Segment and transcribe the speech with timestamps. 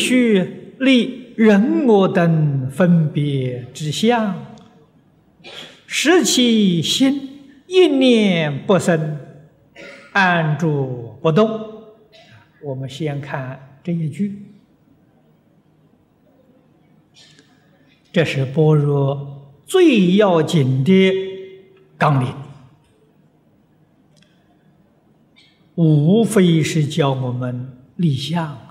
[0.00, 4.56] 须立人我等分别之相，
[5.86, 9.18] 使其心一念不生，
[10.12, 11.48] 安住不动。
[12.62, 14.42] 我们先看这一句，
[18.12, 21.12] 这是般若最要紧的
[21.96, 22.34] 纲领，
[25.74, 28.69] 无非是教我们立相。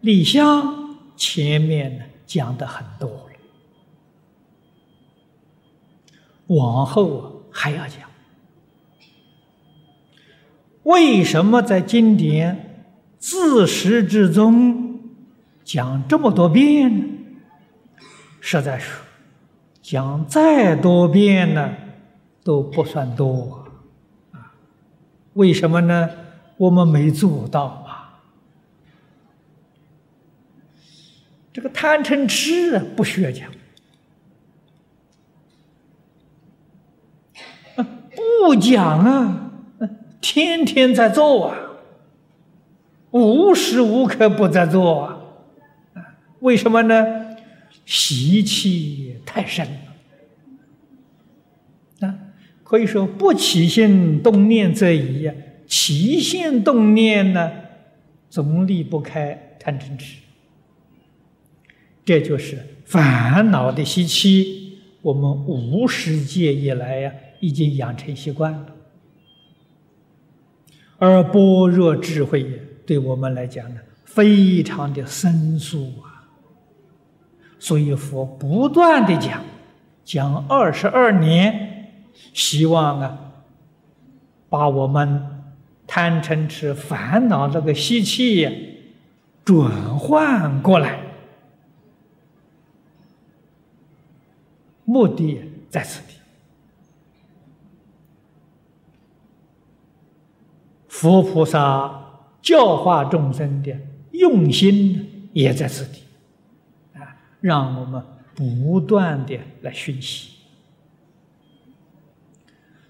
[0.00, 3.30] 立相前面呢讲的很多了，
[6.46, 8.08] 往后还要讲。
[10.84, 12.86] 为什么在经典
[13.18, 14.98] 自始至终
[15.62, 17.04] 讲这么多遍呢？
[18.40, 18.98] 实在是
[19.82, 21.74] 讲再多遍呢
[22.42, 23.66] 都不算多
[24.32, 24.54] 啊！
[25.34, 26.08] 为什么呢？
[26.56, 28.22] 我们没做到啊！
[31.52, 33.50] 这个贪嗔痴啊，不需要讲，
[37.74, 39.50] 不讲啊！
[40.20, 41.58] 天天在做啊，
[43.10, 45.18] 无时无刻不在做啊，
[46.40, 47.26] 为什么呢？
[47.84, 49.72] 习气太深了
[52.06, 52.14] 啊，
[52.62, 55.34] 可以说不起心动念则已呀，
[55.66, 57.50] 起心动念呢，
[58.28, 60.18] 总离不开贪嗔痴，
[62.04, 68.66] 这就是烦恼的习气，我们无始界以来呀，已经养成习惯了。
[70.98, 76.28] 而般若智慧对我们来讲呢，非常的生疏啊。
[77.58, 79.42] 所以佛不断的讲，
[80.04, 81.92] 讲二十二年，
[82.32, 83.32] 希望啊，
[84.48, 85.22] 把我们
[85.86, 88.48] 贪嗔痴烦恼那个习气
[89.44, 91.00] 转换过来，
[94.90, 96.14] 目的在此地。
[100.88, 103.72] 佛菩萨教化众生的
[104.10, 106.02] 用心也在此地，
[106.98, 110.32] 啊，让我们不断的来学习。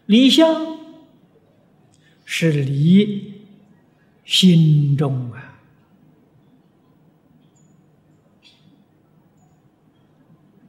[0.06, 0.47] 理想
[2.25, 3.34] 是离
[4.25, 5.60] 心中啊，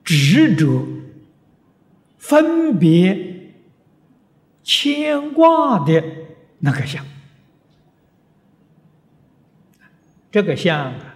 [0.04, 0.86] 执着、
[2.32, 3.52] 分别、
[4.64, 6.02] 牵挂的
[6.60, 7.06] 那个相。
[10.32, 11.16] 这个相啊，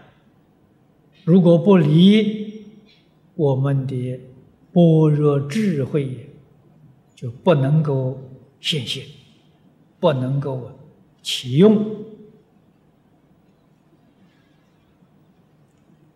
[1.24, 2.66] 如果不离
[3.36, 4.20] 我们的
[4.74, 6.32] 般若智慧，
[7.16, 8.20] 就不能够
[8.60, 9.06] 显现，
[10.02, 10.70] 不能够
[11.22, 11.96] 启用。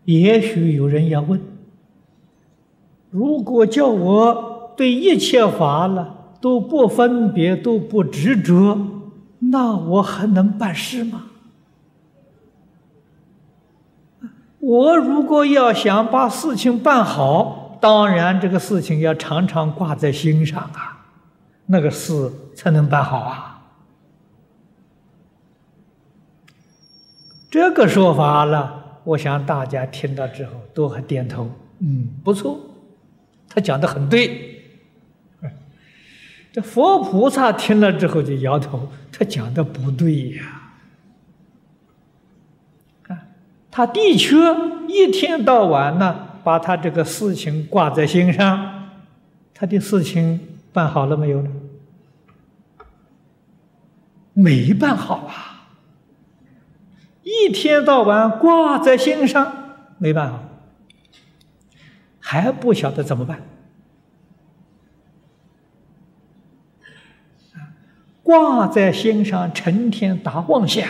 [0.03, 1.39] 也许有人要问：
[3.09, 4.48] 如果叫我
[4.79, 8.77] 对一切法了都不分别、都不执着，
[9.39, 11.23] 那我还能办事吗？
[14.59, 21.05] 我如果要想把事情办好，当然这个事情要常常挂在心上啊，
[21.65, 23.61] 那个事才能办好啊。
[27.49, 32.57] 这个说法了，我想大家听到之后都会点头，嗯，不错，
[33.49, 34.55] 他讲的很对。
[36.61, 40.55] 佛菩萨听了之后就摇头，他讲的不对呀。
[43.71, 44.35] 他的确
[44.87, 48.89] 一天到晚呢，把他这个事情挂在心上，
[49.53, 50.39] 他的事情
[50.73, 51.49] 办好了没有呢？
[54.33, 55.69] 没办好啊！
[57.23, 59.53] 一天到晚挂在心上，
[59.97, 60.43] 没办好，
[62.19, 63.39] 还不晓得怎么办。
[68.29, 70.87] 挂在心上，成天打妄想，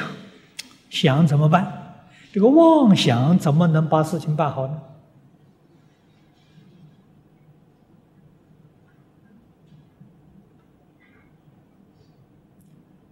[0.89, 2.01] 想怎么办？
[2.33, 4.81] 这个妄想怎么能把事情办好呢？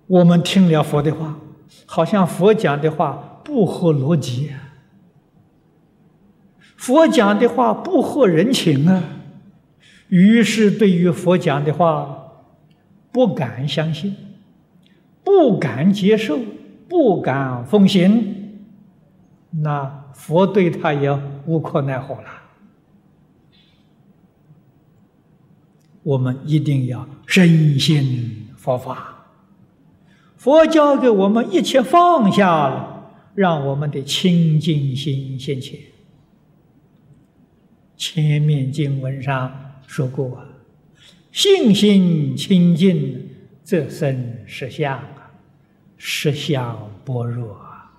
[0.08, 1.38] 我们听了佛的话，
[1.86, 4.52] 好像佛讲的话不合逻辑，
[6.76, 9.02] 佛讲的话不合人情啊，
[10.10, 12.27] 于是对于佛讲的话
[13.18, 14.16] 不敢相信，
[15.24, 16.38] 不敢接受，
[16.88, 18.60] 不敢奉行。
[19.50, 21.12] 那佛对他也
[21.48, 22.30] 无可奈何了。
[26.04, 29.32] 我们一定要深信佛法，
[30.36, 35.80] 佛教给我们一切放下了，让我们的清净心现前。
[37.96, 39.52] 前面经文上
[39.88, 40.47] 说过啊，
[41.38, 43.30] 信心清净，
[43.64, 45.32] 则生实相啊，
[45.96, 47.94] 实相般若啊，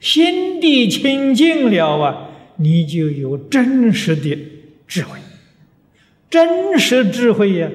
[0.00, 4.36] 心地清净了啊，你就有真实的
[4.88, 5.20] 智慧，
[6.28, 7.70] 真实智慧呀，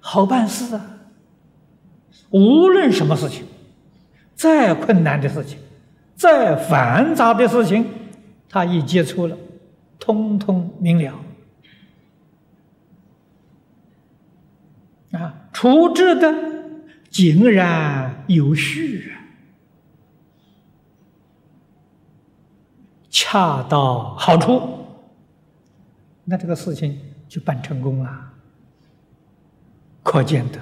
[0.00, 0.98] 好办事啊。
[2.30, 3.44] 无论什么事情，
[4.34, 5.58] 再困难的事情，
[6.16, 7.86] 再繁杂的事情，
[8.48, 9.38] 他一接触了，
[10.12, 11.14] 通通明了。
[15.12, 16.34] 啊，处置的
[17.10, 19.12] 井然有序，
[23.08, 24.84] 恰到好处，
[26.24, 26.98] 那这个事情
[27.28, 28.32] 就办成功了，
[30.02, 30.58] 可见的。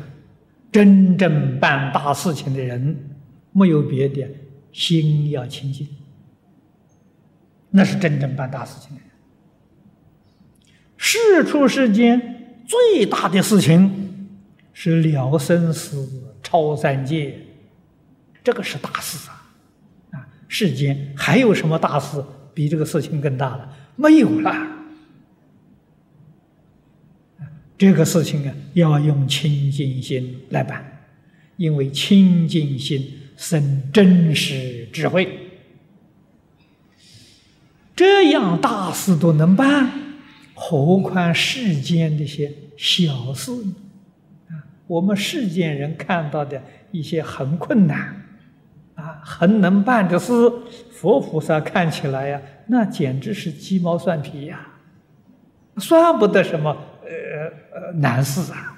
[0.70, 3.16] 真正办大事情的人，
[3.52, 4.28] 没有别的，
[4.72, 5.88] 心要清净，
[7.70, 9.07] 那是真正办大事情的人。
[10.98, 14.28] 世出世间最大的事情
[14.74, 17.38] 是了生死、超三界，
[18.44, 19.46] 这个是大事啊！
[20.10, 22.22] 啊，世间还有什么大事
[22.52, 23.72] 比这个事情更大了？
[23.96, 24.52] 没有了。
[27.78, 31.04] 这个事情啊，要用清净心来办，
[31.56, 35.46] 因为清净心生真实智慧。
[37.94, 39.90] 这样大事都能办，
[40.60, 43.52] 何况世间这些小事？
[44.48, 44.58] 啊，
[44.88, 46.60] 我们世间人看到的
[46.90, 48.20] 一些很困难、
[48.96, 50.32] 啊很能办的事，
[50.90, 54.66] 佛菩萨看起来呀，那简直是鸡毛蒜皮呀，
[55.76, 56.76] 算不得什么。
[57.04, 58.76] 呃呃，难事啊，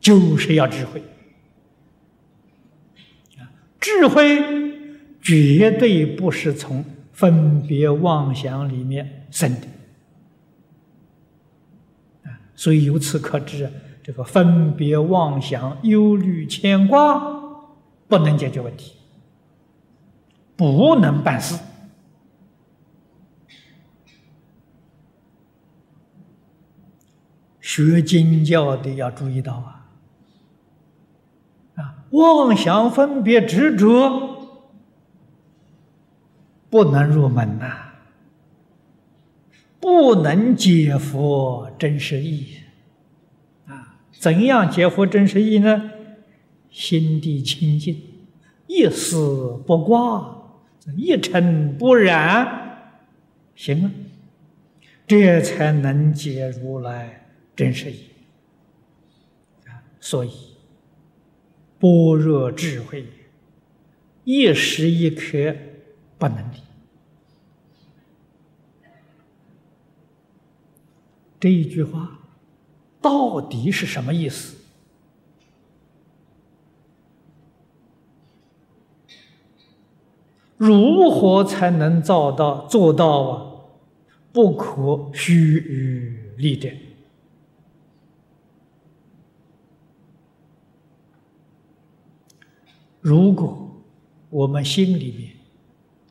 [0.00, 1.00] 就是要智慧
[3.38, 3.48] 啊！
[3.80, 4.42] 智慧
[5.22, 6.84] 绝对不是从
[7.14, 9.66] 分别妄想里面生的
[12.24, 12.28] 啊！
[12.54, 13.70] 所以由此可知，
[14.02, 17.18] 这个分别妄想、忧虑、牵挂，
[18.08, 18.96] 不能解决问题，
[20.56, 21.58] 不能办事。
[27.60, 29.86] 学经教的要注意到啊，
[31.76, 34.33] 啊，妄想分别执着
[36.74, 37.92] 不能入门呐，
[39.78, 42.56] 不能解佛真实义
[43.64, 44.00] 啊。
[44.10, 45.92] 怎样解佛真实义呢？
[46.70, 48.02] 心地清净，
[48.66, 50.36] 一丝不挂，
[50.96, 52.90] 一尘不染，
[53.54, 53.90] 行了，
[55.06, 57.20] 这才能解如来。
[57.54, 58.06] 真实义
[59.66, 60.30] 啊，所以
[61.78, 63.06] 般若智慧
[64.24, 65.54] 一时一刻
[66.24, 66.56] 不能离。
[71.38, 72.18] 这一句话
[73.02, 74.56] 到底是什么意思？
[80.56, 83.52] 如何才能做到做到啊？
[84.32, 86.70] 不可虚与立者。
[93.02, 93.82] 如果
[94.30, 95.33] 我们心里面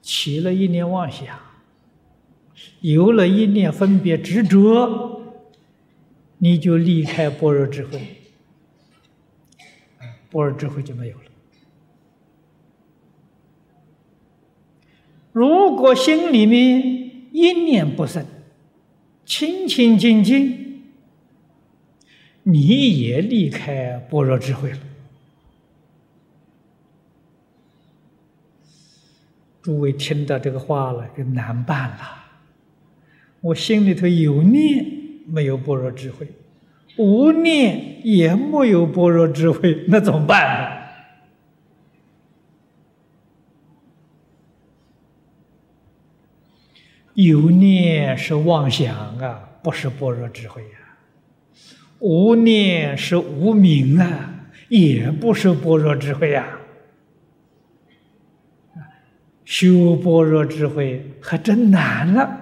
[0.03, 1.39] 起了一念妄想，
[2.81, 5.21] 有了一念分别执着，
[6.39, 8.17] 你就离开般若智慧，
[10.29, 11.23] 般若智慧就没有了。
[15.31, 16.81] 如果心里面
[17.31, 18.25] 一念不生，
[19.25, 20.83] 清清净净，
[22.43, 24.79] 你也离开般若智慧了。
[29.63, 32.23] 诸位听到这个话了，就难办了。
[33.39, 34.85] 我心里头有念，
[35.25, 36.27] 没有般若智慧；
[36.97, 40.83] 无念也没有般若智慧，那怎么办呢？
[47.13, 50.69] 有念是妄想啊，不是般若智慧呀；
[51.99, 56.59] 无念是无明啊，也不是般若智慧呀。
[59.45, 62.39] 修般若智慧还真难了。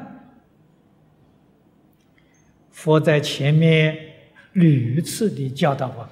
[2.71, 3.97] 佛在前面
[4.53, 6.09] 屡次的教导我们：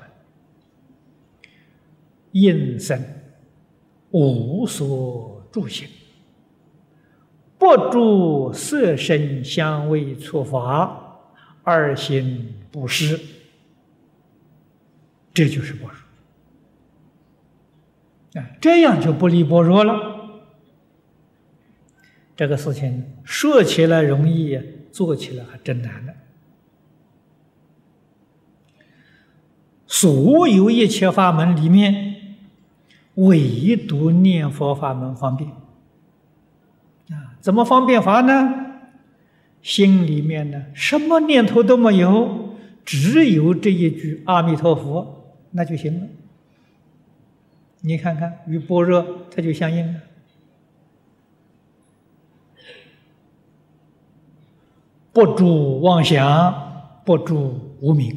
[2.31, 3.03] 应生
[4.11, 5.87] 无所住行，
[7.57, 11.19] 不住色身香味触法，
[11.63, 13.19] 二心不失。
[15.33, 15.89] 这就是般
[18.33, 18.41] 若。
[18.41, 20.18] 啊，这样就不离般若了。
[22.39, 24.57] 这个事情说起来容易，
[24.93, 26.15] 做起来还真难的。
[29.85, 32.37] 所有一切法门里面，
[33.15, 35.49] 唯独念佛法门方便。
[37.09, 38.67] 啊，怎么方便法呢？
[39.61, 42.55] 心里面呢，什么念头都没有，
[42.85, 46.07] 只有这一句阿弥陀佛，那就行了。
[47.81, 49.99] 你看看，与般若它就相应了。
[55.19, 58.15] 不住妄想，不住无明，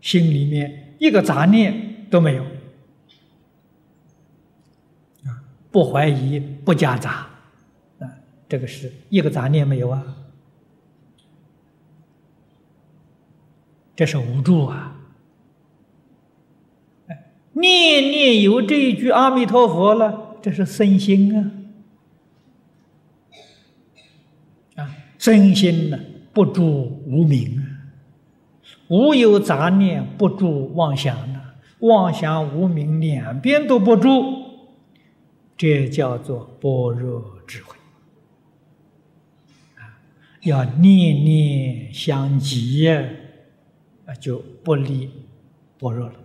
[0.00, 2.44] 心里面一个杂念都没有，
[5.24, 7.26] 啊，不怀疑，不夹杂，
[7.98, 8.06] 啊，
[8.48, 10.04] 这个是一个杂念没有啊，
[13.96, 14.96] 这是无助啊，
[17.54, 21.50] 念念有这一句阿弥陀佛了，这是身心啊。
[25.24, 25.98] 真心呢，
[26.34, 27.64] 不住无明啊；
[28.88, 31.40] 无有杂念，不住妄想呢。
[31.78, 34.10] 妄想无明两边都不住，
[35.56, 37.74] 这叫做般若智慧
[39.76, 39.96] 啊！
[40.42, 43.08] 要念念相继啊，
[44.20, 45.08] 就不离
[45.78, 46.23] 般若了。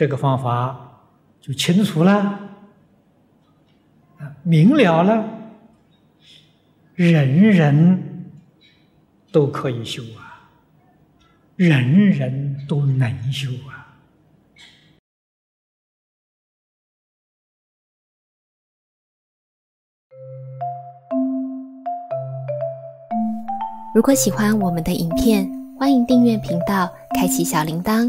[0.00, 0.98] 这个方法
[1.42, 2.14] 就清楚了，
[4.16, 5.28] 啊，明了了，
[6.94, 8.30] 人人
[9.30, 10.48] 都可以修啊，
[11.54, 13.94] 人人都能修啊。
[23.94, 25.46] 如果喜欢我们的影片，
[25.78, 28.08] 欢迎订阅频道，开启小铃铛。